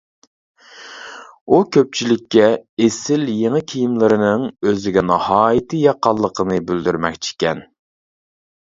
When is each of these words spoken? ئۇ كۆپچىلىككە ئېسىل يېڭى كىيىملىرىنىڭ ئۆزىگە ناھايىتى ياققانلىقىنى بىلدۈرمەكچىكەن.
ئۇ 1.51 1.59
كۆپچىلىككە 1.77 2.47
ئېسىل 2.85 3.27
يېڭى 3.35 3.63
كىيىملىرىنىڭ 3.73 4.49
ئۆزىگە 4.71 5.07
ناھايىتى 5.15 5.87
ياققانلىقىنى 5.87 6.61
بىلدۈرمەكچىكەن. 6.73 7.65